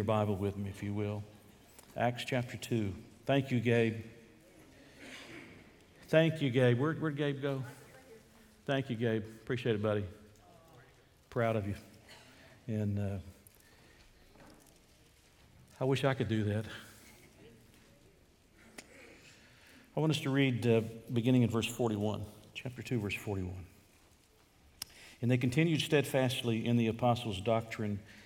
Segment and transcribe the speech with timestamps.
[0.00, 1.22] your Bible with me, if you will.
[1.94, 2.90] Acts chapter 2.
[3.26, 3.96] Thank you, Gabe.
[6.08, 6.80] Thank you, Gabe.
[6.80, 7.62] Where, where'd Gabe go?
[8.64, 9.22] Thank you, Gabe.
[9.42, 10.06] Appreciate it, buddy.
[11.28, 11.74] Proud of you.
[12.66, 13.18] And uh,
[15.78, 16.64] I wish I could do that.
[19.94, 20.80] I want us to read uh,
[21.12, 23.52] beginning in verse 41, chapter 2, verse 41.
[25.20, 28.00] And they continued steadfastly in the apostles' doctrine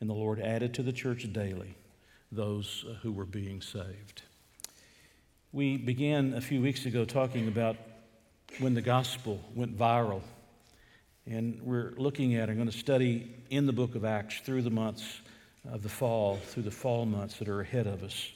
[0.00, 1.74] And the Lord added to the church daily
[2.30, 4.22] those who were being saved.
[5.52, 7.76] We began a few weeks ago talking about
[8.58, 10.22] when the gospel went viral.
[11.26, 14.70] And we're looking at and going to study in the book of Acts through the
[14.70, 15.20] months
[15.72, 18.30] of the fall, through the fall months that are ahead of us.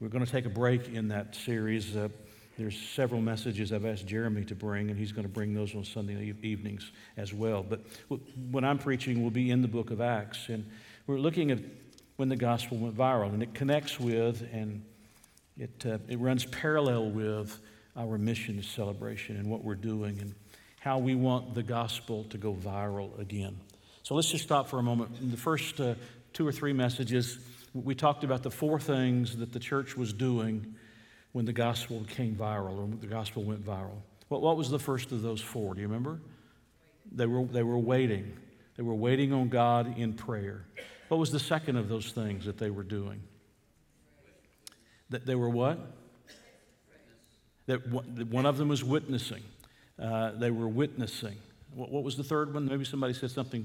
[0.00, 1.94] We're going to take a break in that series.
[1.94, 2.08] Uh,
[2.56, 5.84] there's several messages I've asked Jeremy to bring, and he's going to bring those on
[5.84, 7.62] Sunday evenings as well.
[7.62, 7.80] But
[8.50, 10.48] when I'm preaching, we'll be in the book of Acts.
[10.48, 10.64] And
[11.06, 11.58] we're looking at
[12.16, 14.82] when the gospel went viral, and it connects with and
[15.58, 17.60] it, uh, it runs parallel with
[17.96, 20.34] our mission celebration and what we're doing and
[20.80, 23.56] how we want the gospel to go viral again.
[24.02, 25.12] So let's just stop for a moment.
[25.20, 25.94] In the first uh,
[26.32, 27.38] two or three messages,
[27.72, 30.74] we talked about the four things that the church was doing
[31.32, 34.02] when the gospel became viral or the gospel went viral.
[34.28, 35.74] What, what was the first of those four?
[35.74, 36.20] Do you remember?
[37.12, 38.36] They were, they were waiting.
[38.76, 40.66] They were waiting on God in prayer.
[41.14, 43.22] What was the second of those things that they were doing?
[45.10, 45.78] That they were what?
[47.66, 49.44] That one of them was witnessing.
[49.96, 51.36] Uh, they were witnessing.
[51.72, 52.66] What, what was the third one?
[52.66, 53.64] Maybe somebody said something.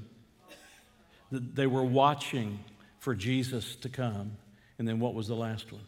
[1.32, 2.60] They were watching
[3.00, 4.36] for Jesus to come.
[4.78, 5.82] And then what was the last one?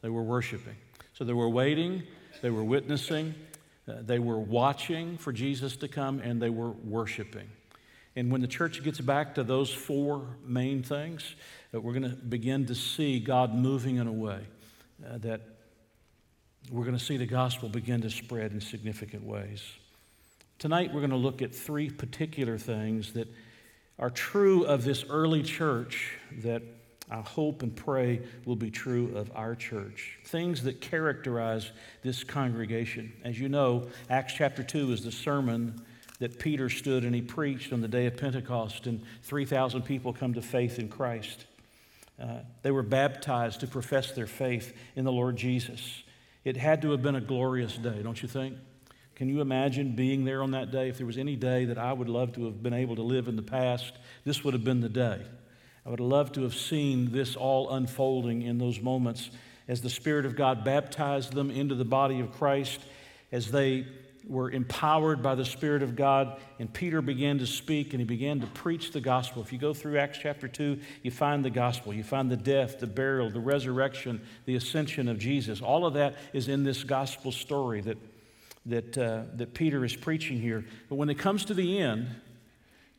[0.00, 0.76] They were worshiping.
[1.12, 2.02] So they were waiting,
[2.40, 3.34] they were witnessing,
[3.86, 7.50] uh, they were watching for Jesus to come, and they were worshiping.
[8.14, 11.34] And when the church gets back to those four main things,
[11.74, 14.40] uh, we're going to begin to see God moving in a way
[15.06, 15.40] uh, that
[16.70, 19.62] we're going to see the gospel begin to spread in significant ways.
[20.58, 23.28] Tonight, we're going to look at three particular things that
[23.98, 26.62] are true of this early church that
[27.10, 30.18] I hope and pray will be true of our church.
[30.24, 33.12] Things that characterize this congregation.
[33.24, 35.82] As you know, Acts chapter 2 is the sermon
[36.22, 40.34] that Peter stood and he preached on the day of Pentecost, and 3,000 people come
[40.34, 41.46] to faith in Christ.
[42.22, 46.04] Uh, they were baptized to profess their faith in the Lord Jesus.
[46.44, 48.56] It had to have been a glorious day, don't you think?
[49.16, 50.88] Can you imagine being there on that day?
[50.88, 53.26] If there was any day that I would love to have been able to live
[53.26, 53.92] in the past,
[54.24, 55.22] this would have been the day.
[55.84, 59.28] I would loved to have seen this all unfolding in those moments
[59.66, 62.78] as the Spirit of God baptized them into the body of Christ,
[63.32, 63.86] as they
[64.26, 68.40] were empowered by the Spirit of God, and Peter began to speak and he began
[68.40, 69.42] to preach the gospel.
[69.42, 71.92] If you go through Acts chapter 2, you find the gospel.
[71.92, 75.60] You find the death, the burial, the resurrection, the ascension of Jesus.
[75.60, 77.98] All of that is in this gospel story that
[78.66, 80.64] that, uh, that Peter is preaching here.
[80.88, 82.08] But when it comes to the end,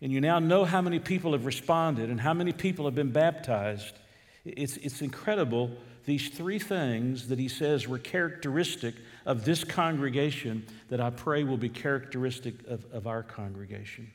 [0.01, 3.11] and you now know how many people have responded and how many people have been
[3.11, 3.95] baptized,
[4.43, 5.71] it's, it's incredible.
[6.05, 8.95] These three things that he says were characteristic
[9.25, 14.11] of this congregation that I pray will be characteristic of, of our congregation.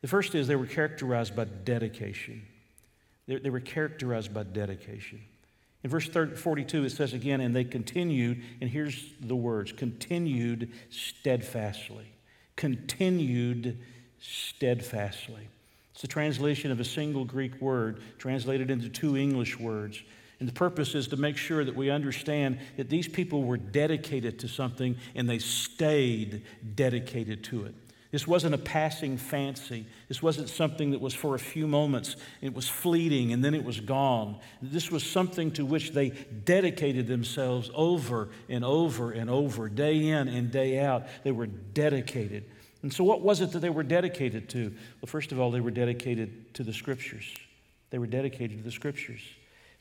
[0.00, 2.42] The first is they were characterized by dedication.
[3.26, 5.20] They, they were characterized by dedication.
[5.84, 10.70] In verse 30, 42, it says again, and they continued, and here's the words continued
[10.90, 12.06] steadfastly.
[12.56, 13.78] Continued
[14.20, 15.48] steadfastly.
[15.92, 20.02] It's the translation of a single Greek word translated into two English words.
[20.42, 24.40] And the purpose is to make sure that we understand that these people were dedicated
[24.40, 26.42] to something and they stayed
[26.74, 27.76] dedicated to it.
[28.10, 29.86] This wasn't a passing fancy.
[30.08, 32.16] This wasn't something that was for a few moments.
[32.40, 34.40] It was fleeting and then it was gone.
[34.60, 40.26] This was something to which they dedicated themselves over and over and over, day in
[40.26, 41.04] and day out.
[41.22, 42.46] They were dedicated.
[42.82, 44.74] And so, what was it that they were dedicated to?
[45.00, 47.32] Well, first of all, they were dedicated to the Scriptures.
[47.90, 49.22] They were dedicated to the Scriptures.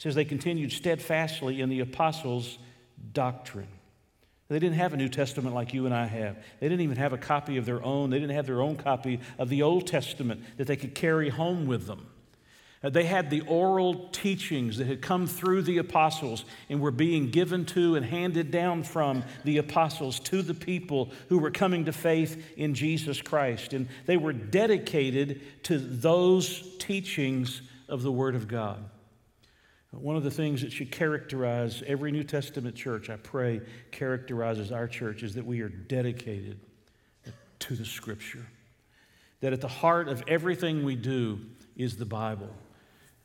[0.02, 2.58] Says they continued steadfastly in the apostles'
[3.14, 3.68] doctrine.
[4.50, 6.38] They didn't have a New Testament like you and I have.
[6.60, 8.10] They didn't even have a copy of their own.
[8.10, 11.68] They didn't have their own copy of the Old Testament that they could carry home
[11.68, 12.08] with them.
[12.84, 17.30] Uh, they had the oral teachings that had come through the apostles and were being
[17.30, 21.94] given to and handed down from the apostles to the people who were coming to
[21.94, 23.74] faith in Jesus Christ.
[23.74, 28.84] And they were dedicated to those teachings of the Word of God.
[29.92, 33.62] One of the things that should characterize every New Testament church, I pray,
[33.92, 36.60] characterizes our church, is that we are dedicated
[37.60, 38.48] to the Scripture.
[39.42, 41.40] That at the heart of everything we do
[41.76, 42.50] is the Bible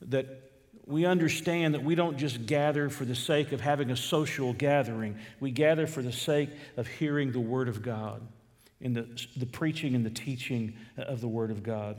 [0.02, 0.52] that
[0.86, 5.18] we understand that we don't just gather for the sake of having a social gathering.
[5.40, 8.22] We gather for the sake of hearing the Word of God
[8.80, 11.96] and the, the preaching and the teaching of the Word of God.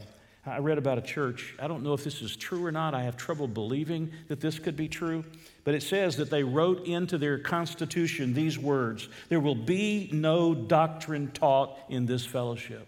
[0.48, 1.54] I read about a church.
[1.60, 2.94] I don't know if this is true or not.
[2.94, 5.26] I have trouble believing that this could be true.
[5.66, 10.56] But it says that they wrote into their constitution these words There will be no
[10.56, 12.88] doctrine taught in this fellowship.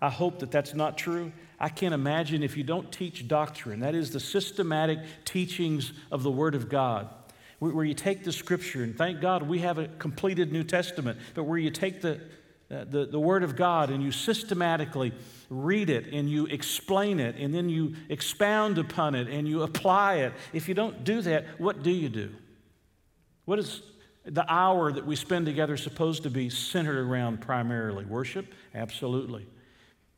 [0.00, 1.32] I hope that that's not true.
[1.58, 6.30] I can't imagine if you don't teach doctrine, that is the systematic teachings of the
[6.30, 7.08] Word of God,
[7.58, 11.42] where you take the Scripture, and thank God we have a completed New Testament, but
[11.42, 12.20] where you take the,
[12.68, 15.12] the, the Word of God and you systematically
[15.50, 20.16] read it and you explain it and then you expound upon it and you apply
[20.16, 20.32] it.
[20.52, 22.34] If you don't do that, what do you do?
[23.44, 23.82] What is
[24.24, 28.04] the hour that we spend together supposed to be centered around primarily?
[28.04, 28.52] Worship?
[28.74, 29.46] Absolutely.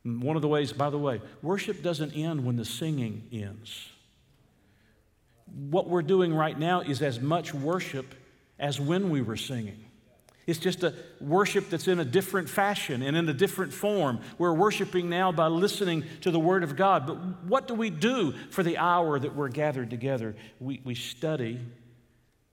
[0.03, 3.87] One of the ways, by the way, worship doesn't end when the singing ends.
[5.45, 8.15] What we're doing right now is as much worship
[8.57, 9.85] as when we were singing.
[10.47, 14.19] It's just a worship that's in a different fashion and in a different form.
[14.37, 17.05] We're worshiping now by listening to the Word of God.
[17.05, 20.35] But what do we do for the hour that we're gathered together?
[20.59, 21.59] We, we study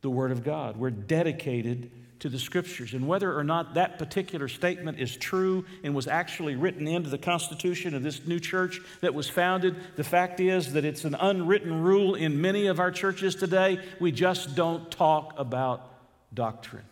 [0.02, 0.76] the Word of God.
[0.76, 1.90] We're dedicated
[2.20, 2.94] to the scriptures.
[2.94, 7.18] And whether or not that particular statement is true and was actually written into the
[7.18, 11.82] constitution of this new church that was founded, the fact is that it's an unwritten
[11.82, 13.80] rule in many of our churches today.
[14.00, 15.94] We just don't talk about
[16.34, 16.84] doctrine.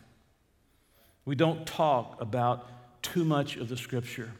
[1.27, 2.69] We don't talk about
[3.01, 4.31] too much of the scripture.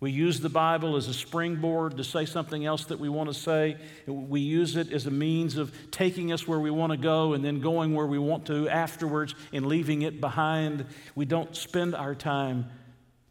[0.00, 3.34] We use the Bible as a springboard to say something else that we want to
[3.34, 3.76] say.
[4.08, 7.44] We use it as a means of taking us where we want to go and
[7.44, 10.84] then going where we want to afterwards and leaving it behind.
[11.14, 12.70] We don't spend our time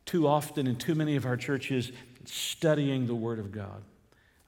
[0.05, 1.91] too often in too many of our churches
[2.23, 3.83] studying the Word of God.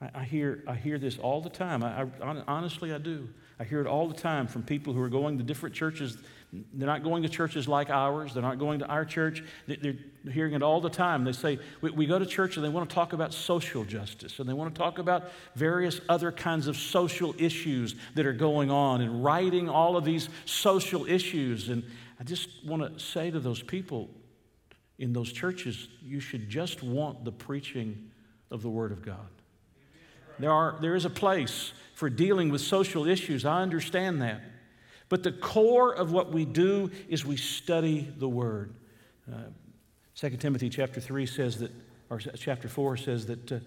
[0.01, 1.83] I, I hear, I hear this all the time.
[1.83, 3.27] I, I, honestly, I do.
[3.63, 6.17] I hear it all the time from people who are going to different churches
[6.73, 8.33] they're not going to churches like ours.
[8.33, 9.43] They're not going to our church.
[9.67, 9.95] They're
[10.31, 11.23] hearing it all the time.
[11.23, 14.47] They say, we, go to church and they want to talk about social justice and
[14.47, 19.01] they want to talk about various other kinds of social issues that are going on
[19.01, 21.69] and writing all of these social issues.
[21.69, 21.83] And
[22.19, 24.09] I just want to say to those people
[24.99, 28.11] in those churches, you should just want the preaching
[28.51, 29.17] of the Word of God.
[30.39, 33.45] There, are, there is a place for dealing with social issues.
[33.45, 34.41] I understand that.
[35.09, 38.73] But the core of what we do is we study the Word.
[39.31, 39.37] Uh,
[40.15, 41.71] 2 Timothy chapter 3 says that,
[42.09, 43.59] or chapter 4 says that uh,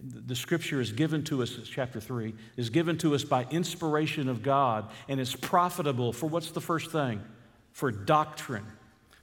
[0.00, 4.42] the scripture is given to us, chapter 3, is given to us by inspiration of
[4.42, 7.20] God and is profitable for what's the first thing?
[7.72, 8.66] For doctrine.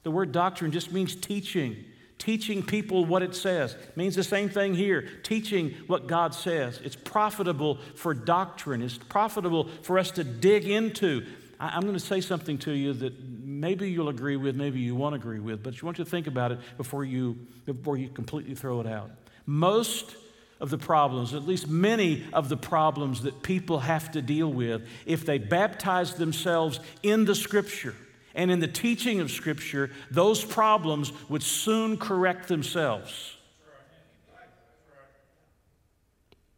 [0.03, 1.83] The word doctrine just means teaching.
[2.19, 3.73] Teaching people what it says.
[3.73, 5.09] It means the same thing here.
[5.23, 6.79] Teaching what God says.
[6.83, 8.81] It's profitable for doctrine.
[8.81, 11.25] It's profitable for us to dig into.
[11.59, 14.95] I, am going to say something to you that maybe you'll agree with, maybe you
[14.95, 18.09] won't agree with, but you want you to think about it before you, before you
[18.09, 19.11] completely throw it out.
[19.45, 20.15] Most
[20.59, 24.85] of the problems, at least many of the problems that people have to deal with,
[25.05, 27.95] if they baptize themselves in the Scripture
[28.35, 33.35] and in the teaching of Scripture, those problems would soon correct themselves.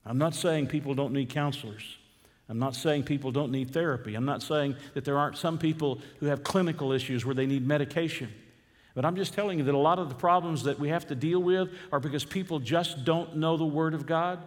[0.05, 1.97] I'm not saying people don't need counselors.
[2.49, 4.15] I'm not saying people don't need therapy.
[4.15, 7.65] I'm not saying that there aren't some people who have clinical issues where they need
[7.65, 8.29] medication.
[8.93, 11.15] But I'm just telling you that a lot of the problems that we have to
[11.15, 14.39] deal with are because people just don't know the Word of God.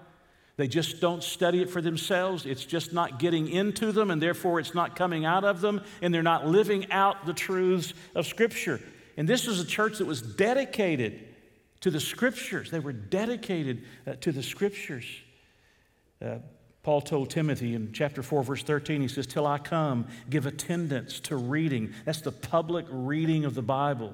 [0.57, 2.47] They just don't study it for themselves.
[2.47, 6.15] It's just not getting into them, and therefore it's not coming out of them, and
[6.15, 8.81] they're not living out the truths of Scripture.
[9.17, 11.21] And this was a church that was dedicated
[11.81, 12.71] to the Scriptures.
[12.71, 15.07] They were dedicated uh, to the Scriptures.
[16.25, 16.37] Uh,
[16.85, 21.19] Paul told Timothy in chapter 4, verse 13, he says, Till I come, give attendance
[21.21, 21.95] to reading.
[22.05, 24.13] That's the public reading of the Bible.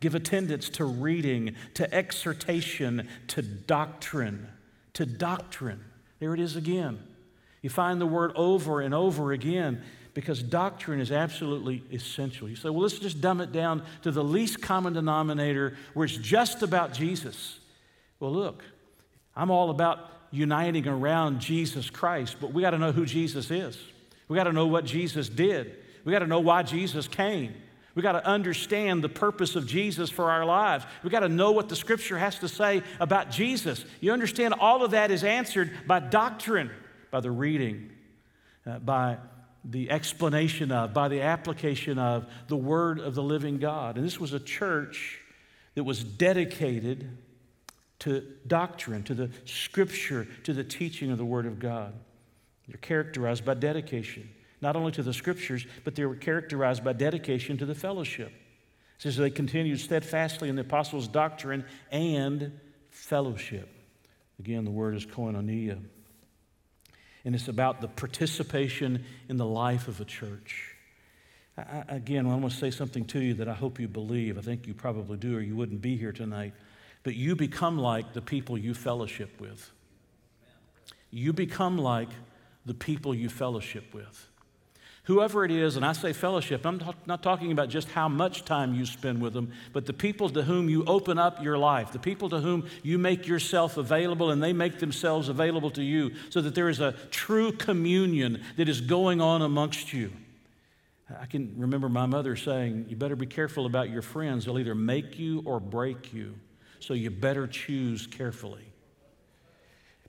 [0.00, 4.48] Give attendance to reading, to exhortation, to doctrine.
[4.94, 5.84] To doctrine.
[6.18, 7.02] There it is again.
[7.62, 9.82] You find the word over and over again
[10.14, 12.48] because doctrine is absolutely essential.
[12.48, 16.16] You say, well, let's just dumb it down to the least common denominator where it's
[16.16, 17.58] just about Jesus.
[18.20, 18.62] Well, look,
[19.34, 23.78] I'm all about uniting around Jesus Christ, but we got to know who Jesus is.
[24.28, 25.76] We got to know what Jesus did.
[26.04, 27.54] We got to know why Jesus came.
[27.94, 30.84] We got to understand the purpose of Jesus for our lives.
[31.02, 33.84] We got to know what the scripture has to say about Jesus.
[34.00, 36.70] You understand all of that is answered by doctrine,
[37.10, 37.90] by the reading,
[38.66, 39.18] uh, by
[39.64, 43.96] the explanation of, by the application of the word of the living God.
[43.96, 45.20] And this was a church
[45.74, 47.18] that was dedicated
[48.00, 51.92] to doctrine, to the scripture, to the teaching of the word of God.
[52.66, 54.28] They're characterized by dedication
[54.62, 58.28] not only to the scriptures, but they were characterized by dedication to the fellowship.
[58.28, 62.58] It says they continued steadfastly in the apostles' doctrine and
[62.90, 63.68] fellowship.
[64.38, 65.78] Again, the word is koinonia.
[67.24, 70.76] And it's about the participation in the life of a church.
[71.56, 74.38] I, again, I want to say something to you that I hope you believe.
[74.38, 76.54] I think you probably do, or you wouldn't be here tonight.
[77.02, 79.70] But you become like the people you fellowship with.
[81.10, 82.08] You become like
[82.64, 84.28] the people you fellowship with.
[85.06, 88.72] Whoever it is, and I say fellowship, I'm not talking about just how much time
[88.72, 91.98] you spend with them, but the people to whom you open up your life, the
[91.98, 96.40] people to whom you make yourself available and they make themselves available to you, so
[96.40, 100.12] that there is a true communion that is going on amongst you.
[101.20, 104.44] I can remember my mother saying, You better be careful about your friends.
[104.44, 106.36] They'll either make you or break you.
[106.78, 108.71] So you better choose carefully.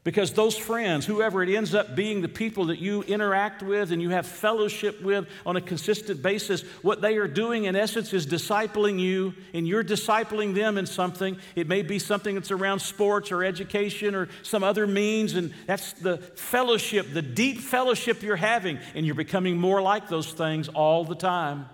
[0.04, 4.02] Because those friends, whoever it ends up being, the people that you interact with and
[4.02, 8.28] you have fellowship with on a consistent basis, what they are doing in essence is
[8.28, 11.38] discipling you, and you're discipling them in something.
[11.56, 15.94] It may be something that's around sports or education or some other means, and that's
[15.94, 21.06] the fellowship, the deep fellowship you're having, and you're becoming more like those things all
[21.06, 21.70] the time.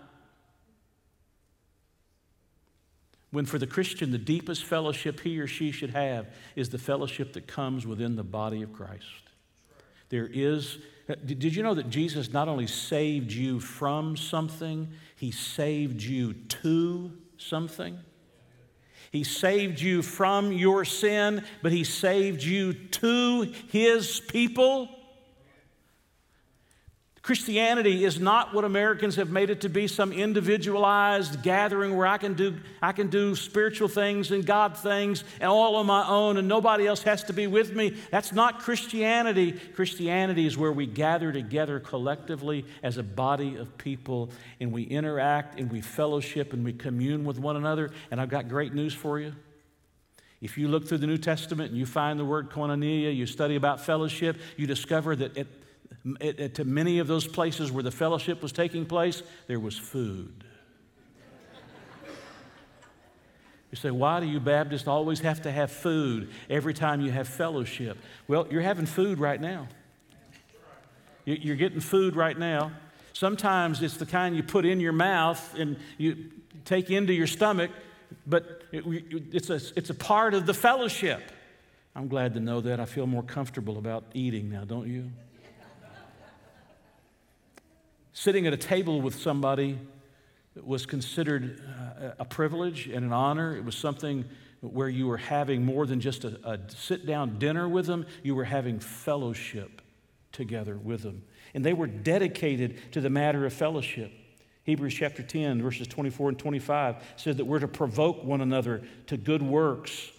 [3.31, 7.33] When for the Christian, the deepest fellowship he or she should have is the fellowship
[7.33, 9.05] that comes within the body of Christ.
[10.09, 10.79] There is,
[11.25, 17.11] did you know that Jesus not only saved you from something, he saved you to
[17.37, 17.99] something?
[19.11, 24.89] He saved you from your sin, but he saved you to his people.
[27.21, 32.17] Christianity is not what Americans have made it to be some individualized gathering where I
[32.17, 36.37] can do, I can do spiritual things and God things and all on my own
[36.37, 37.95] and nobody else has to be with me.
[38.09, 39.51] That's not Christianity.
[39.51, 44.29] Christianity is where we gather together collectively as a body of people
[44.61, 47.91] and we interact and we fellowship and we commune with one another.
[48.11, 49.33] And I've got great news for you.
[50.41, 53.55] If you look through the New Testament and you find the word koinonia, you study
[53.55, 55.47] about fellowship, you discover that it,
[56.03, 60.43] to many of those places where the fellowship was taking place, there was food.
[63.71, 67.27] You say, why do you Baptists always have to have food every time you have
[67.27, 67.97] fellowship?
[68.27, 69.67] Well, you're having food right now.
[71.25, 72.71] You're getting food right now.
[73.13, 76.31] Sometimes it's the kind you put in your mouth and you
[76.65, 77.69] take into your stomach,
[78.25, 81.21] but it's a, it's a part of the fellowship.
[81.95, 82.79] I'm glad to know that.
[82.79, 85.11] I feel more comfortable about eating now, don't you?
[88.19, 89.79] Sitting at a table with somebody
[90.61, 93.55] was considered uh, a privilege and an honor.
[93.55, 94.25] It was something
[94.59, 98.35] where you were having more than just a, a sit down dinner with them, you
[98.35, 99.81] were having fellowship
[100.33, 101.23] together with them.
[101.53, 104.11] And they were dedicated to the matter of fellowship.
[104.63, 109.15] Hebrews chapter 10, verses 24 and 25 says that we're to provoke one another to
[109.15, 110.11] good works.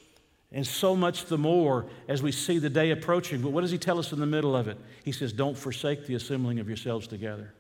[0.52, 3.42] And so much the more as we see the day approaching.
[3.42, 4.78] But what does he tell us in the middle of it?
[5.04, 7.52] He says, Don't forsake the assembling of yourselves together.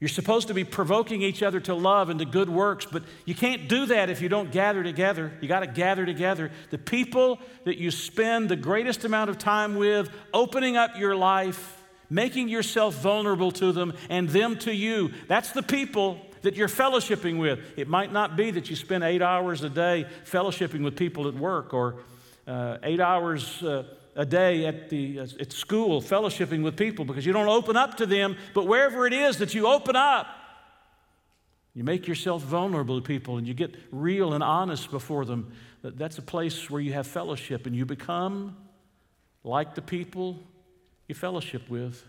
[0.00, 3.34] You're supposed to be provoking each other to love and to good works, but you
[3.34, 5.32] can't do that if you don't gather together.
[5.40, 6.50] You got to gather together.
[6.70, 11.82] The people that you spend the greatest amount of time with, opening up your life,
[12.10, 17.38] making yourself vulnerable to them, and them to you, that's the people that you're fellowshipping
[17.38, 17.60] with.
[17.76, 21.34] It might not be that you spend eight hours a day fellowshipping with people at
[21.34, 21.96] work or
[22.46, 23.62] uh, eight hours.
[23.62, 23.84] Uh,
[24.16, 27.96] a day at, the, uh, at school fellowshipping with people because you don't open up
[27.96, 30.26] to them, but wherever it is that you open up,
[31.74, 35.52] you make yourself vulnerable to people and you get real and honest before them.
[35.82, 38.56] That's a place where you have fellowship and you become
[39.42, 40.38] like the people
[41.08, 42.04] you fellowship with.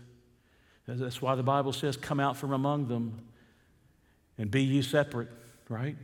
[0.86, 3.26] That's why the Bible says, Come out from among them
[4.38, 5.28] and be ye separate,
[5.68, 5.96] right?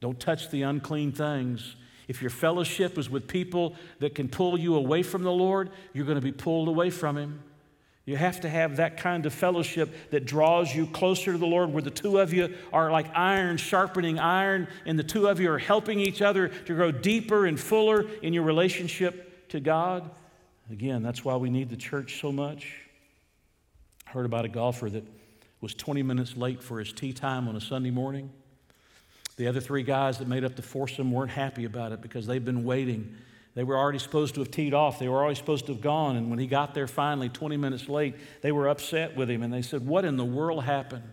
[0.00, 1.76] Don't touch the unclean things.
[2.08, 6.04] If your fellowship is with people that can pull you away from the Lord, you're
[6.04, 7.42] going to be pulled away from Him.
[8.04, 11.72] You have to have that kind of fellowship that draws you closer to the Lord,
[11.72, 15.50] where the two of you are like iron sharpening iron, and the two of you
[15.50, 20.08] are helping each other to grow deeper and fuller in your relationship to God.
[20.70, 22.72] Again, that's why we need the church so much.
[24.06, 25.04] I heard about a golfer that
[25.60, 28.30] was 20 minutes late for his tee time on a Sunday morning.
[29.36, 32.44] The other three guys that made up the foursome weren't happy about it because they've
[32.44, 33.14] been waiting.
[33.54, 34.98] They were already supposed to have teed off.
[34.98, 36.16] They were already supposed to have gone.
[36.16, 39.52] And when he got there finally, 20 minutes late, they were upset with him and
[39.52, 41.04] they said, What in the world happened?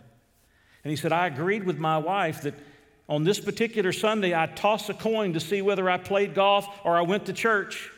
[0.82, 2.54] And he said, I agreed with my wife that
[3.08, 6.96] on this particular Sunday, I'd toss a coin to see whether I played golf or
[6.96, 7.90] I went to church.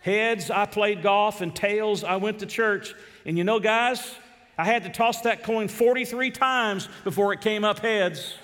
[0.00, 2.94] Heads, I played golf, and tails, I went to church.
[3.24, 4.14] And you know, guys,
[4.58, 8.34] I had to toss that coin 43 times before it came up heads.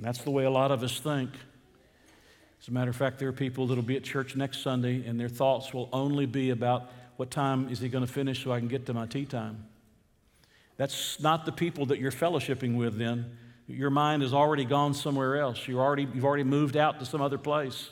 [0.00, 1.28] And that's the way a lot of us think.
[2.58, 5.20] As a matter of fact, there are people that'll be at church next Sunday and
[5.20, 8.60] their thoughts will only be about what time is he going to finish so I
[8.60, 9.66] can get to my tee time.
[10.78, 13.36] That's not the people that you're fellowshipping with then.
[13.66, 15.68] Your mind has already gone somewhere else.
[15.68, 17.90] You're already, you've already moved out to some other place.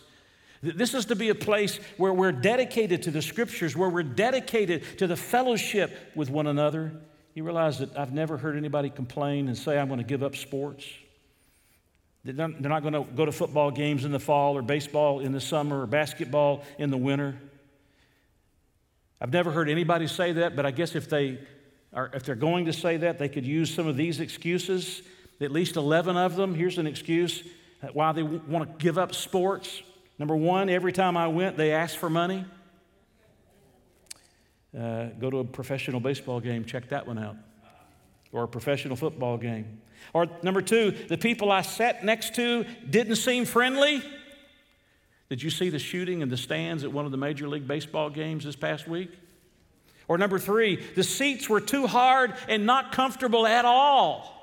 [0.63, 4.83] This is to be a place where we're dedicated to the scriptures, where we're dedicated
[4.97, 6.91] to the fellowship with one another.
[7.35, 10.37] You realize that I've never heard anybody complain and say, I'm going to give up
[10.37, 10.87] sports.
[12.25, 15.41] They're not going to go to football games in the fall or baseball in the
[15.41, 17.37] summer or basketball in the winter.
[19.21, 21.39] I've never heard anybody say that, but I guess if, they
[21.93, 25.03] are, if they're going to say that, they could use some of these excuses.
[25.41, 26.55] At least 11 of them.
[26.55, 27.43] Here's an excuse
[27.93, 29.83] why they want to give up sports.
[30.19, 32.45] Number one, every time I went, they asked for money.
[34.77, 37.37] Uh, go to a professional baseball game, check that one out.
[38.33, 39.81] Or a professional football game.
[40.13, 44.03] Or number two, the people I sat next to didn't seem friendly.
[45.29, 48.11] Did you see the shooting in the stands at one of the Major League Baseball
[48.11, 49.11] games this past week?
[50.09, 54.35] Or number three, the seats were too hard and not comfortable at all.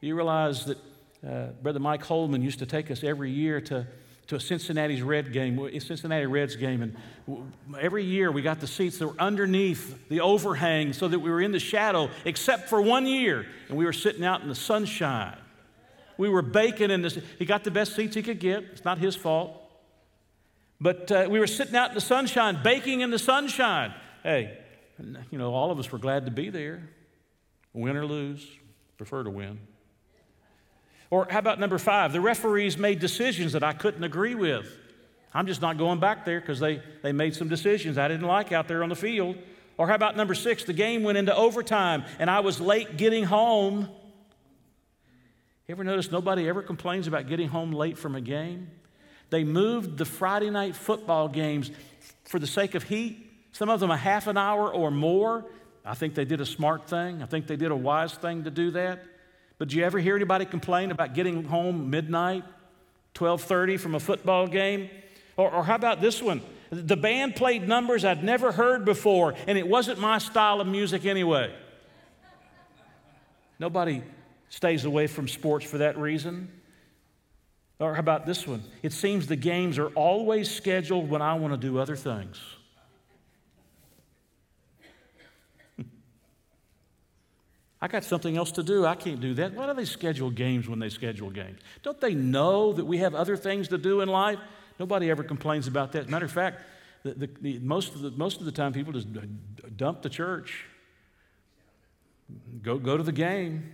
[0.00, 0.78] You realize that
[1.26, 3.86] uh, Brother Mike Holman used to take us every year to
[4.28, 8.98] to a Cincinnati's Red game, Cincinnati Reds game, and every year we got the seats
[8.98, 13.06] that were underneath the overhang so that we were in the shadow, except for one
[13.06, 15.36] year, and we were sitting out in the sunshine.
[16.16, 17.18] We were baking in this.
[17.38, 18.62] He got the best seats he could get.
[18.64, 19.58] It's not his fault.
[20.80, 23.94] But uh, we were sitting out in the sunshine, baking in the sunshine.
[24.22, 24.58] Hey,
[25.30, 26.88] you know, all of us were glad to be there.
[27.72, 28.46] Win or lose,
[28.98, 29.60] prefer to win.
[31.12, 32.14] Or how about number five?
[32.14, 34.66] The referees made decisions that I couldn't agree with.
[35.34, 38.50] I'm just not going back there because they, they made some decisions I didn't like
[38.50, 39.36] out there on the field.
[39.76, 40.64] Or how about number six?
[40.64, 43.90] The game went into overtime and I was late getting home.
[45.68, 48.70] You ever notice nobody ever complains about getting home late from a game?
[49.28, 51.70] They moved the Friday night football games
[52.24, 55.44] for the sake of heat, some of them a half an hour or more.
[55.84, 57.22] I think they did a smart thing.
[57.22, 59.04] I think they did a wise thing to do that.
[59.62, 62.42] But do you ever hear anybody complain about getting home midnight,
[63.14, 64.90] 12:30 from a football game?
[65.36, 66.42] Or, or how about this one?
[66.70, 71.06] The band played numbers I'd never heard before, and it wasn't my style of music
[71.06, 71.54] anyway.
[73.60, 74.02] Nobody
[74.48, 76.50] stays away from sports for that reason.
[77.78, 78.64] Or how about this one?
[78.82, 82.40] It seems the games are always scheduled when I want to do other things.
[87.82, 88.86] I got something else to do.
[88.86, 89.54] I can't do that.
[89.54, 91.58] Why do they schedule games when they schedule games?
[91.82, 94.38] Don't they know that we have other things to do in life?
[94.78, 96.08] Nobody ever complains about that.
[96.08, 96.60] Matter of fact,
[97.02, 99.08] the, the, the, most, of the, most of the time people just
[99.76, 100.64] dump the church,
[102.62, 103.72] go, go to the game.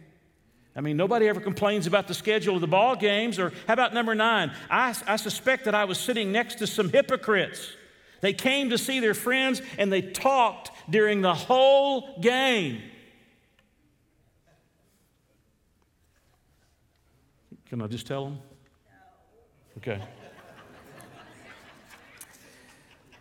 [0.74, 3.38] I mean, nobody ever complains about the schedule of the ball games.
[3.38, 4.52] Or how about number nine?
[4.70, 7.68] I, I suspect that I was sitting next to some hypocrites.
[8.22, 12.80] They came to see their friends and they talked during the whole game.
[17.68, 18.38] Can I just tell them?
[19.76, 20.00] Okay.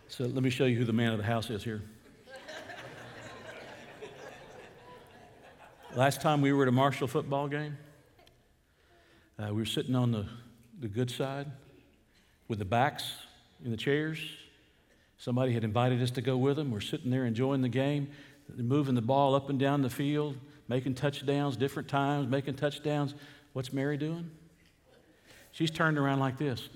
[0.08, 1.82] So let me show you who the man of the house is here.
[5.94, 7.76] Last time we were at a Marshall football game,
[9.38, 10.26] uh, we were sitting on the,
[10.80, 11.50] the good side
[12.46, 13.12] with the backs
[13.62, 14.18] in the chairs.
[15.18, 16.70] Somebody had invited us to go with them.
[16.70, 18.08] We're sitting there enjoying the game,
[18.56, 23.14] moving the ball up and down the field, making touchdowns, different times, making touchdowns.
[23.52, 24.30] What's Mary doing?
[25.58, 26.68] She's turned around like this,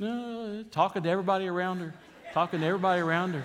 [0.73, 1.95] talking to everybody around her,
[2.33, 3.45] talking to everybody around her.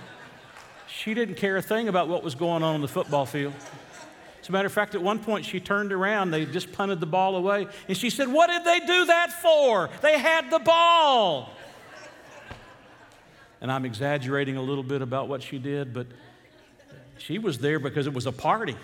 [0.88, 3.54] She didn't care a thing about what was going on on the football field.
[4.41, 7.06] As a matter of fact, at one point she turned around, they just punted the
[7.06, 9.91] ball away, and she said, What did they do that for?
[10.02, 11.52] They had the ball.
[13.62, 16.08] And I'm exaggerating a little bit about what she did, but
[17.19, 18.76] she was there because it was a party.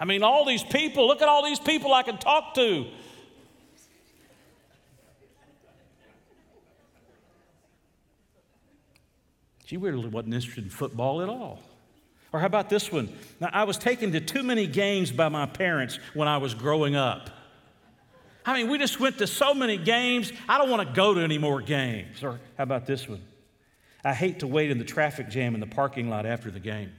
[0.00, 2.86] I mean, all these people, look at all these people I can talk to.
[9.66, 11.60] She really wasn't interested in football at all.
[12.32, 13.12] Or how about this one?
[13.40, 16.94] Now, I was taken to too many games by my parents when I was growing
[16.94, 17.30] up.
[18.44, 21.20] I mean, we just went to so many games, I don't want to go to
[21.20, 22.22] any more games.
[22.22, 23.22] Or how about this one?
[24.04, 26.92] I hate to wait in the traffic jam in the parking lot after the game.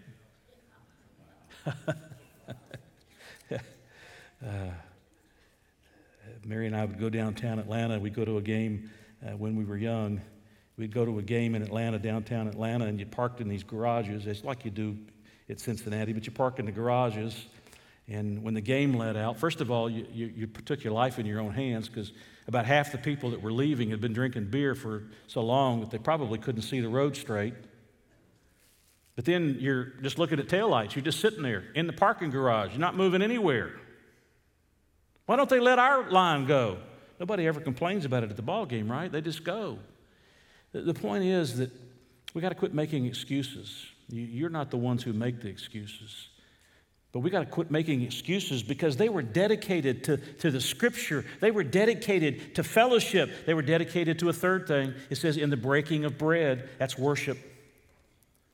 [1.65, 1.93] uh,
[6.43, 7.97] Mary and I would go downtown Atlanta.
[7.97, 8.91] We'd go to a game
[9.25, 10.19] uh, when we were young.
[10.77, 14.27] We'd go to a game in Atlanta, downtown Atlanta, and you parked in these garages.
[14.27, 14.95] It's like you do
[15.49, 17.47] at Cincinnati, but you park in the garages.
[18.07, 21.19] And when the game let out, first of all, you, you, you took your life
[21.19, 22.13] in your own hands because
[22.47, 25.89] about half the people that were leaving had been drinking beer for so long that
[25.89, 27.55] they probably couldn't see the road straight.
[29.15, 30.95] But then you're just looking at taillights.
[30.95, 32.71] You're just sitting there in the parking garage.
[32.71, 33.71] You're not moving anywhere.
[35.25, 36.77] Why don't they let our line go?
[37.19, 39.11] Nobody ever complains about it at the ball game, right?
[39.11, 39.79] They just go.
[40.85, 41.71] The point is that
[42.33, 43.85] we got to quit making excuses.
[44.09, 46.29] You're not the ones who make the excuses.
[47.11, 51.25] But we got to quit making excuses because they were dedicated to, to the scripture.
[51.39, 53.31] They were dedicated to fellowship.
[53.45, 54.93] They were dedicated to a third thing.
[55.09, 57.37] It says, in the breaking of bread, that's worship.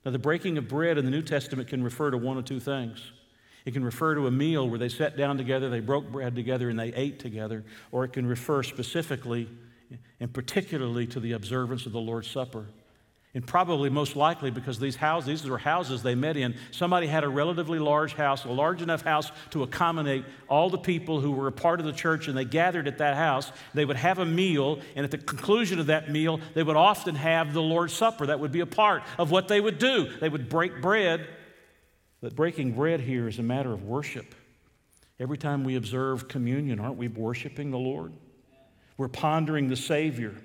[0.06, 2.60] Now, the breaking of bread in the New Testament can refer to one of two
[2.60, 3.12] things.
[3.66, 6.70] It can refer to a meal where they sat down together, they broke bread together,
[6.70, 9.48] and they ate together, or it can refer specifically
[10.20, 12.66] and particularly to the observance of the Lord's Supper.
[13.36, 17.24] And probably most likely because these houses, these were houses they met in, somebody had
[17.24, 21.48] a relatively large house, a large enough house to accommodate all the people who were
[21.48, 23.52] a part of the church, and they gathered at that house.
[23.74, 27.16] They would have a meal, and at the conclusion of that meal, they would often
[27.16, 28.28] have the Lord's Supper.
[28.28, 30.12] That would be a part of what they would do.
[30.20, 31.28] They would break bread,
[32.22, 34.36] but breaking bread here is a matter of worship.
[35.20, 38.14] Every time we observe communion, aren't we worshiping the Lord?
[38.98, 40.36] We're pondering the Savior.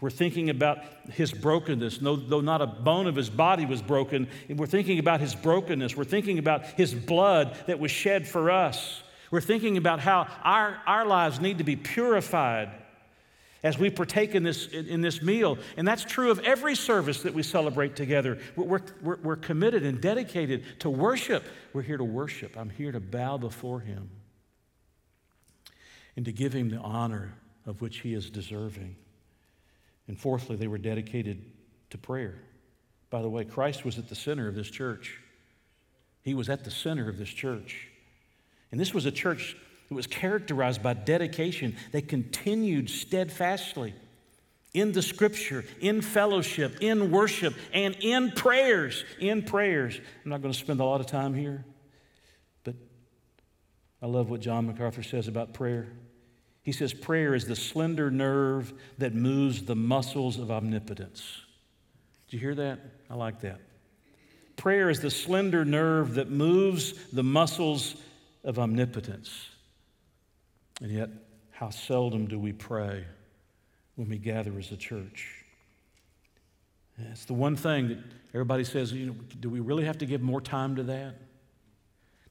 [0.00, 0.78] We're thinking about
[1.10, 1.98] his brokenness.
[1.98, 5.96] Though not a bone of his body was broken, we're thinking about his brokenness.
[5.96, 9.02] We're thinking about his blood that was shed for us.
[9.30, 12.70] We're thinking about how our, our lives need to be purified
[13.62, 15.56] as we partake in this, in this meal.
[15.78, 18.38] And that's true of every service that we celebrate together.
[18.56, 21.44] We're, we're, we're committed and dedicated to worship.
[21.72, 22.58] We're here to worship.
[22.58, 24.10] I'm here to bow before him
[26.14, 27.32] and to give him the honor
[27.66, 28.96] of which he is deserving.
[30.06, 31.44] And fourthly, they were dedicated
[31.90, 32.34] to prayer.
[33.10, 35.18] By the way, Christ was at the center of this church.
[36.22, 37.88] He was at the center of this church.
[38.70, 39.56] And this was a church
[39.88, 41.76] that was characterized by dedication.
[41.92, 43.94] They continued steadfastly
[44.72, 49.04] in the scripture, in fellowship, in worship, and in prayers.
[49.20, 50.00] In prayers.
[50.24, 51.64] I'm not going to spend a lot of time here,
[52.64, 52.74] but
[54.02, 55.86] I love what John MacArthur says about prayer.
[56.64, 61.22] He says prayer is the slender nerve that moves the muscles of omnipotence.
[62.26, 62.80] Did you hear that?
[63.10, 63.60] I like that.
[64.56, 67.96] Prayer is the slender nerve that moves the muscles
[68.44, 69.48] of omnipotence.
[70.80, 71.10] And yet,
[71.50, 73.04] how seldom do we pray
[73.96, 75.44] when we gather as a church?
[76.96, 77.98] It's the one thing that
[78.32, 81.16] everybody says, you know, do we really have to give more time to that?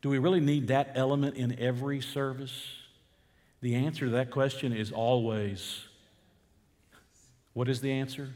[0.01, 2.53] Do we really need that element in every service?
[3.63, 5.85] The answer to that question is always.
[7.53, 8.27] What is the answer?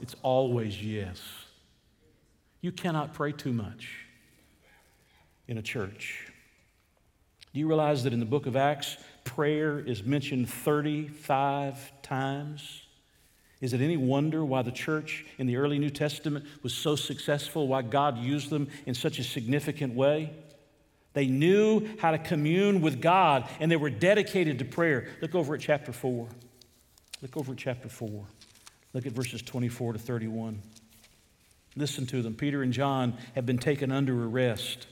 [0.00, 1.20] It's always yes.
[2.60, 4.06] You cannot pray too much
[5.48, 6.30] in a church.
[7.52, 12.82] Do you realize that in the book of Acts, prayer is mentioned 35 times?
[13.60, 17.66] Is it any wonder why the church in the early New Testament was so successful,
[17.66, 20.30] why God used them in such a significant way?
[21.14, 25.08] They knew how to commune with God and they were dedicated to prayer.
[25.20, 26.28] Look over at chapter 4.
[27.22, 28.24] Look over at chapter 4.
[28.92, 30.62] Look at verses 24 to 31.
[31.76, 32.34] Listen to them.
[32.34, 34.86] Peter and John have been taken under arrest.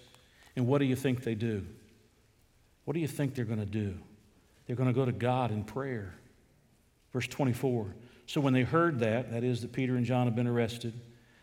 [0.54, 1.66] And what do you think they do?
[2.84, 3.94] What do you think they're going to do?
[4.66, 6.14] They're going to go to God in prayer.
[7.12, 7.94] Verse 24.
[8.26, 10.92] So when they heard that, that is, that Peter and John have been arrested,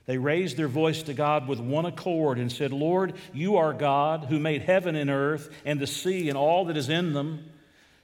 [0.05, 4.25] they raised their voice to God with one accord and said, Lord, you are God
[4.25, 7.49] who made heaven and earth and the sea and all that is in them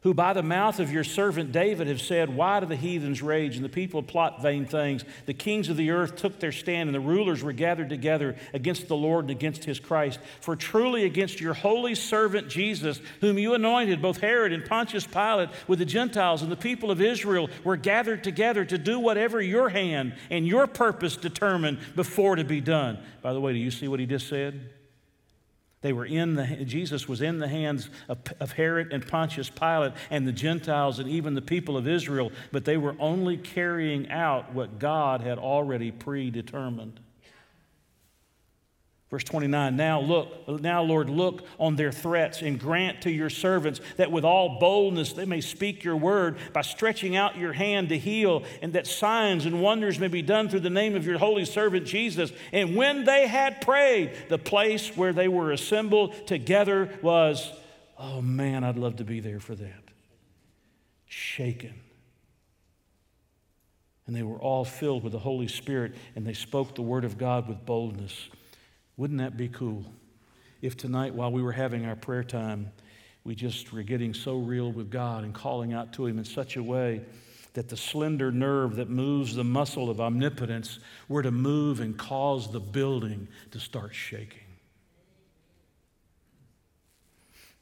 [0.01, 3.57] who by the mouth of your servant David have said, Why do the heathens rage
[3.57, 5.03] and the people plot vain things?
[5.25, 8.88] The kings of the earth took their stand, and the rulers were gathered together against
[8.88, 10.19] the Lord and against his Christ.
[10.39, 15.49] For truly against your holy servant Jesus, whom you anointed, both Herod and Pontius Pilate,
[15.67, 19.67] with the Gentiles and the people of Israel, were gathered together to do whatever your
[19.67, 22.99] hand and your purpose determined before to be done.
[23.21, 24.79] By the way, do you see what he just said?
[25.82, 29.94] They were in the, Jesus was in the hands of, of, Herod and Pontius Pilate
[30.10, 34.54] and the Gentiles and even the people of Israel, but they were only carrying out
[34.54, 37.00] what God had already predetermined.
[39.10, 43.82] Verse 29 Now look, now Lord, look on their threats and grant to your servants
[43.98, 47.98] that with all boldness they may speak your word by stretching out your hand to
[47.98, 51.45] heal, and that signs and wonders may be done through the name of your holy
[51.45, 52.32] servant Jesus.
[52.52, 57.52] And when they had prayed, the place where they were assembled together was,
[57.98, 59.84] oh man, I'd love to be there for that.
[61.08, 61.74] Shaken.
[64.06, 67.17] And they were all filled with the Holy Spirit, and they spoke the word of
[67.17, 68.30] God with boldness.
[68.99, 69.85] Wouldn't that be cool?
[70.62, 72.69] If tonight, while we were having our prayer time,
[73.23, 76.57] we just were getting so real with God and calling out to Him in such
[76.57, 77.03] a way
[77.53, 82.51] that the slender nerve that moves the muscle of omnipotence were to move and cause
[82.51, 84.43] the building to start shaking.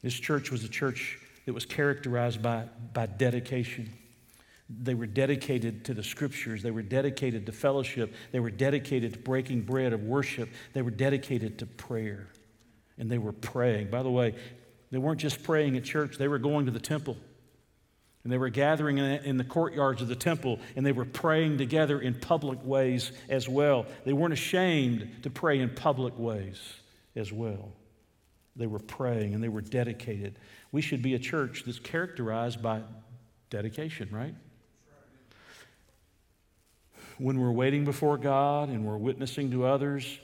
[0.02, 3.92] This church was a church that was characterized by, by dedication.
[4.68, 6.62] They were dedicated to the scriptures.
[6.62, 8.14] They were dedicated to fellowship.
[8.32, 10.50] They were dedicated to breaking bread of worship.
[10.74, 12.28] They were dedicated to prayer.
[12.98, 13.90] And they were praying.
[13.90, 14.34] By the way,
[14.90, 17.16] they weren't just praying at church, they were going to the temple.
[18.24, 21.98] And they were gathering in the courtyards of the temple and they were praying together
[21.98, 23.86] in public ways as well.
[24.04, 26.60] They weren't ashamed to pray in public ways
[27.16, 27.72] as well.
[28.54, 30.38] They were praying and they were dedicated.
[30.72, 32.82] We should be a church that's characterized by
[33.48, 34.34] dedication, right?
[37.18, 40.18] When we're waiting before God and we're witnessing to others,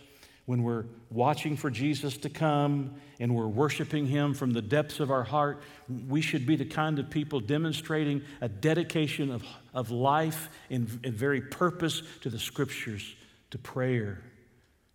[0.46, 5.10] when we're watching for Jesus to come and we're worshiping Him from the depths of
[5.10, 5.62] our heart,
[6.08, 11.14] we should be the kind of people demonstrating a dedication of, of life and, and
[11.14, 13.14] very purpose to the Scriptures,
[13.50, 14.22] to prayer,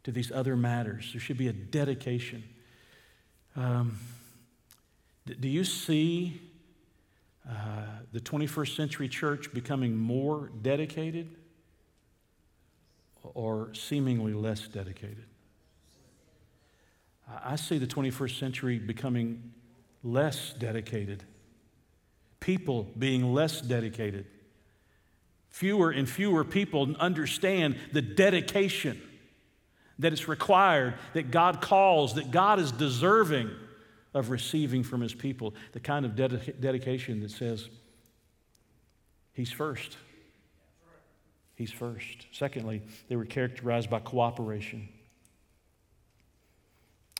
[0.03, 1.09] to these other matters.
[1.13, 2.43] There should be a dedication.
[3.55, 3.97] Um,
[5.25, 6.41] do you see
[7.49, 7.53] uh,
[8.11, 11.35] the 21st century church becoming more dedicated?
[13.33, 15.25] Or seemingly less dedicated.
[17.43, 19.51] I see the 21st century becoming
[20.03, 21.23] less dedicated,
[22.39, 24.25] people being less dedicated.
[25.49, 29.01] Fewer and fewer people understand the dedication
[29.99, 33.49] that is required, that God calls, that God is deserving
[34.13, 35.53] of receiving from his people.
[35.73, 37.69] The kind of dedica- dedication that says,
[39.33, 39.95] He's first.
[41.59, 42.25] He's first.
[42.31, 44.87] Secondly, they were characterized by cooperation.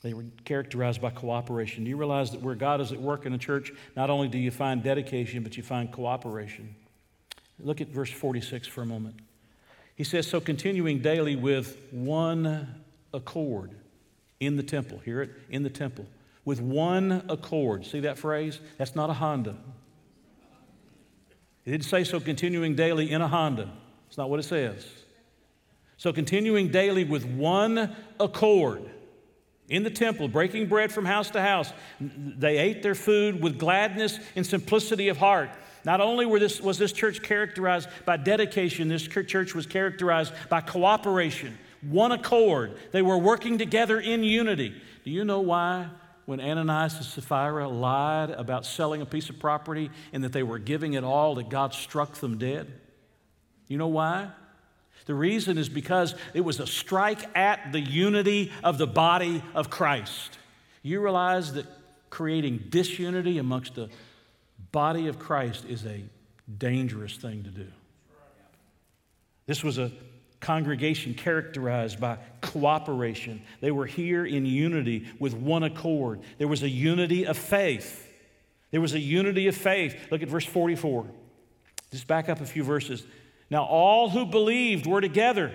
[0.01, 1.83] They were characterized by cooperation.
[1.83, 4.37] Do you realize that where God is at work in a church, not only do
[4.37, 6.73] you find dedication, but you find cooperation?
[7.59, 9.17] Look at verse 46 for a moment.
[9.97, 12.81] He says, So continuing daily with one
[13.13, 13.75] accord
[14.39, 14.99] in the temple.
[14.99, 15.31] Hear it?
[15.49, 16.05] In the temple.
[16.45, 17.85] With one accord.
[17.85, 18.61] See that phrase?
[18.77, 19.57] That's not a Honda.
[21.65, 23.69] It didn't say so continuing daily in a Honda.
[24.09, 24.85] It's not what it says.
[25.97, 28.89] So, continuing daily with one accord
[29.69, 34.19] in the temple, breaking bread from house to house, they ate their food with gladness
[34.35, 35.51] and simplicity of heart.
[35.85, 41.57] Not only this, was this church characterized by dedication, this church was characterized by cooperation,
[41.81, 42.77] one accord.
[42.91, 44.73] They were working together in unity.
[45.05, 45.87] Do you know why
[46.25, 50.59] when Ananias and Sapphira lied about selling a piece of property and that they were
[50.59, 52.71] giving it all, that God struck them dead?
[53.69, 54.29] You know why?
[55.05, 59.69] The reason is because it was a strike at the unity of the body of
[59.69, 60.37] Christ.
[60.83, 61.65] You realize that
[62.09, 63.89] creating disunity amongst the
[64.71, 66.03] body of Christ is a
[66.57, 67.67] dangerous thing to do.
[69.45, 69.91] This was a
[70.39, 73.41] congregation characterized by cooperation.
[73.61, 76.21] They were here in unity with one accord.
[76.37, 78.07] There was a unity of faith.
[78.71, 79.95] There was a unity of faith.
[80.11, 81.07] Look at verse 44.
[81.91, 83.03] Just back up a few verses.
[83.49, 85.51] Now, all who believed were together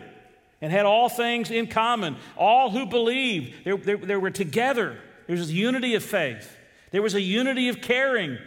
[0.60, 2.16] and had all things in common.
[2.36, 4.98] All who believed, they, they, they were together.
[5.26, 6.56] There was a unity of faith,
[6.90, 8.38] there was a unity of caring.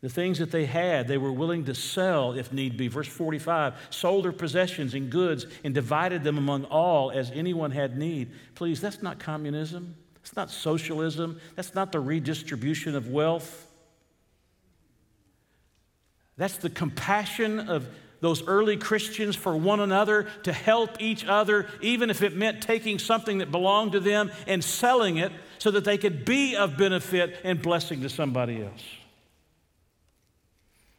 [0.00, 2.88] The things that they had, they were willing to sell if need be.
[2.88, 7.96] Verse 45 sold their possessions and goods and divided them among all as anyone had
[7.96, 8.32] need.
[8.56, 9.94] Please, that's not communism.
[10.16, 11.40] That's not socialism.
[11.54, 13.68] That's not the redistribution of wealth.
[16.36, 17.86] That's the compassion of
[18.22, 23.00] those early Christians for one another to help each other, even if it meant taking
[23.00, 27.36] something that belonged to them and selling it so that they could be of benefit
[27.42, 28.84] and blessing to somebody else.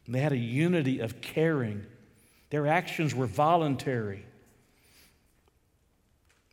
[0.04, 1.86] And they had a unity of caring.
[2.50, 4.26] Their actions were voluntary.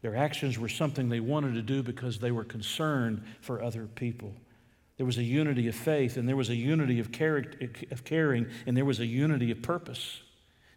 [0.01, 4.33] Their actions were something they wanted to do because they were concerned for other people.
[4.95, 7.07] There was a unity of faith, and there was a unity of,
[7.91, 10.21] of caring, and there was a unity of purpose.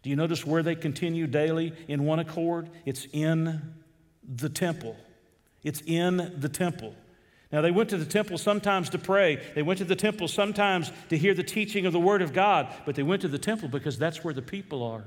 [0.05, 2.69] Do you notice where they continue daily in one accord?
[2.85, 3.75] It's in
[4.23, 4.97] the temple.
[5.63, 6.95] It's in the temple.
[7.51, 9.43] Now, they went to the temple sometimes to pray.
[9.55, 12.69] They went to the temple sometimes to hear the teaching of the Word of God,
[12.85, 15.05] but they went to the temple because that's where the people are.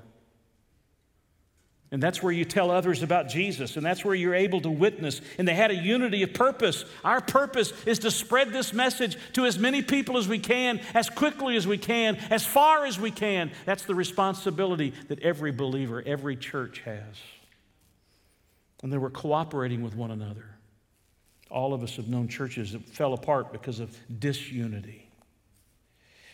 [1.90, 5.22] And that's where you tell others about Jesus, and that's where you're able to witness.
[5.38, 6.84] And they had a unity of purpose.
[7.06, 11.10] Our purpose is to spread this message to as many people as we can, as
[11.10, 13.52] quickly as we can, as far as we can.
[13.66, 17.16] That's the responsibility that every believer, every church has.
[18.84, 20.46] And they were cooperating with one another.
[21.50, 25.10] All of us have known churches that fell apart because of disunity.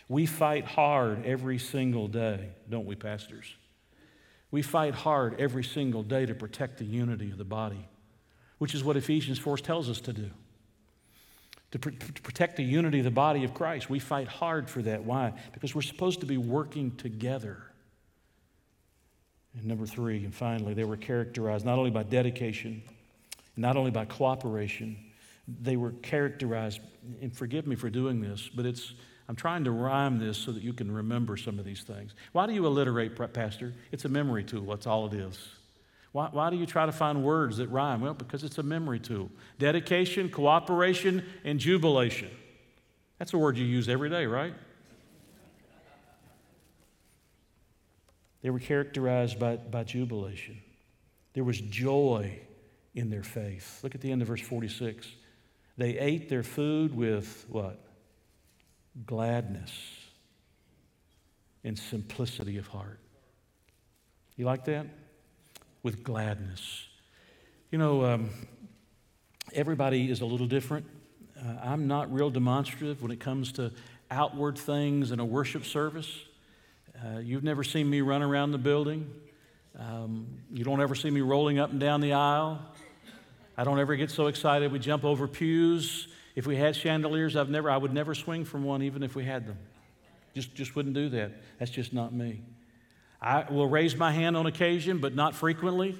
[0.08, 3.54] We fight hard every single day, don't we, pastors?
[4.54, 7.88] We fight hard every single day to protect the unity of the body,
[8.58, 10.30] which is what Ephesians 4 tells us to do.
[11.72, 14.80] To, pr- to protect the unity of the body of Christ, we fight hard for
[14.82, 15.02] that.
[15.02, 15.32] Why?
[15.54, 17.64] Because we're supposed to be working together.
[19.54, 22.80] And number three, and finally, they were characterized not only by dedication,
[23.56, 24.96] not only by cooperation,
[25.48, 26.78] they were characterized,
[27.20, 28.94] and forgive me for doing this, but it's
[29.28, 32.14] I'm trying to rhyme this so that you can remember some of these things.
[32.32, 33.72] Why do you alliterate, Pastor?
[33.90, 35.38] It's a memory tool, that's all it is.
[36.12, 38.00] Why, why do you try to find words that rhyme?
[38.00, 39.30] Well, because it's a memory tool.
[39.58, 42.30] Dedication, cooperation, and jubilation.
[43.18, 44.54] That's a word you use every day, right?
[48.42, 50.60] They were characterized by, by jubilation.
[51.32, 52.38] There was joy
[52.94, 53.80] in their faith.
[53.82, 55.08] Look at the end of verse 46.
[55.76, 57.80] They ate their food with what?
[59.06, 59.72] Gladness
[61.64, 63.00] and simplicity of heart.
[64.36, 64.86] You like that?
[65.82, 66.86] With gladness.
[67.70, 68.30] You know, um,
[69.52, 70.86] everybody is a little different.
[71.38, 73.72] Uh, I'm not real demonstrative when it comes to
[74.10, 76.10] outward things in a worship service.
[77.02, 79.10] Uh, you've never seen me run around the building.
[79.78, 82.60] Um, you don't ever see me rolling up and down the aisle.
[83.56, 86.08] I don't ever get so excited we jump over pews.
[86.34, 89.24] If we had chandeliers, I've never, I would never swing from one even if we
[89.24, 89.58] had them.
[90.34, 91.32] Just, just wouldn't do that.
[91.58, 92.42] That's just not me.
[93.22, 95.96] I will raise my hand on occasion, but not frequently.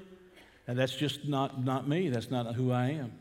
[0.67, 2.09] And that's just not, not me.
[2.09, 3.13] That's not who I am.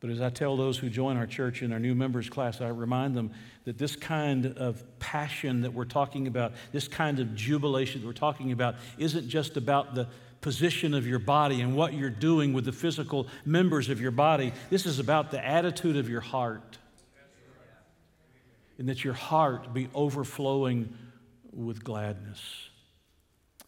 [0.00, 2.68] But as I tell those who join our church in our new members class, I
[2.68, 3.32] remind them
[3.64, 8.12] that this kind of passion that we're talking about, this kind of jubilation that we're
[8.12, 10.06] talking about, isn't just about the
[10.40, 14.52] position of your body and what you're doing with the physical members of your body.
[14.70, 16.78] This is about the attitude of your heart.
[18.78, 20.96] And that your heart be overflowing
[21.52, 22.40] with gladness.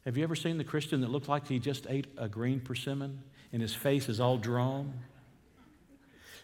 [0.04, 3.22] Have you ever seen the Christian that looked like he just ate a green persimmon
[3.52, 4.92] and his face is all drawn?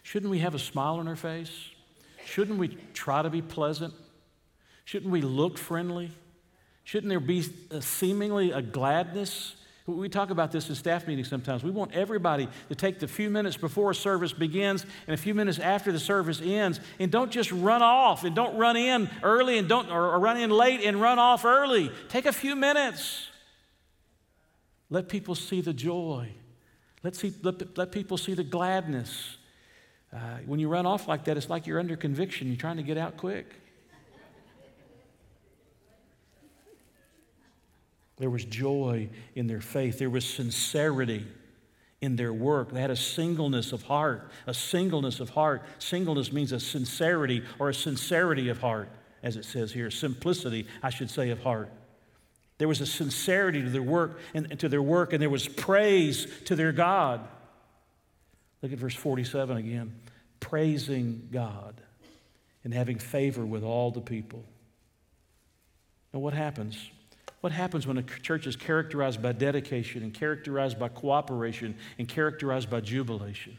[0.03, 1.51] Shouldn't we have a smile on our face?
[2.25, 3.93] Shouldn't we try to be pleasant?
[4.85, 6.11] Shouldn't we look friendly?
[6.83, 9.55] Shouldn't there be a seemingly a gladness
[9.87, 11.63] we talk about this in staff meetings sometimes.
[11.63, 15.59] We want everybody to take the few minutes before service begins and a few minutes
[15.59, 19.69] after the service ends and don't just run off and don't run in early and
[19.69, 21.89] don't or run in late and run off early.
[22.09, 23.29] Take a few minutes.
[24.89, 26.31] Let people see the joy.
[27.01, 29.37] Let, see, let, let people see the gladness.
[30.13, 32.47] Uh, when you run off like that, it's like you're under conviction.
[32.47, 33.53] You're trying to get out quick.
[38.17, 39.99] There was joy in their faith.
[39.99, 41.25] There was sincerity
[42.01, 42.71] in their work.
[42.71, 44.31] They had a singleness of heart.
[44.45, 45.63] A singleness of heart.
[45.79, 48.89] Singleness means a sincerity or a sincerity of heart,
[49.23, 49.91] as it says here.
[49.91, 51.71] Simplicity, I should say, of heart.
[52.57, 56.27] There was a sincerity to their work and to their work, and there was praise
[56.45, 57.27] to their God.
[58.63, 59.93] Look at verse 47 again.
[60.39, 61.81] Praising God
[62.63, 64.43] and having favor with all the people.
[66.13, 66.89] Now, what happens?
[67.41, 72.69] What happens when a church is characterized by dedication and characterized by cooperation and characterized
[72.69, 73.57] by jubilation?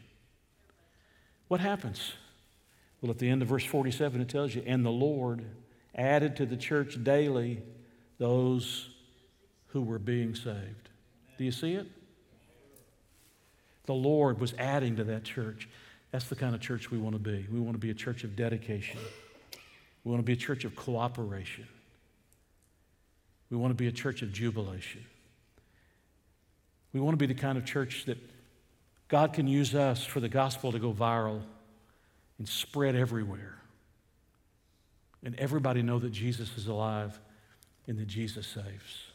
[1.47, 2.13] What happens?
[3.01, 5.45] Well, at the end of verse 47, it tells you, and the Lord
[5.95, 7.61] added to the church daily
[8.17, 8.89] those
[9.67, 10.89] who were being saved.
[11.37, 11.87] Do you see it?
[13.85, 15.69] The Lord was adding to that church.
[16.11, 17.47] That's the kind of church we want to be.
[17.51, 18.99] We want to be a church of dedication,
[20.03, 21.67] we want to be a church of cooperation.
[23.49, 25.05] We want to be a church of jubilation.
[26.93, 28.17] We want to be the kind of church that
[29.07, 31.41] God can use us for the gospel to go viral
[32.37, 33.55] and spread everywhere.
[35.23, 37.19] And everybody know that Jesus is alive
[37.87, 39.08] and that Jesus saves.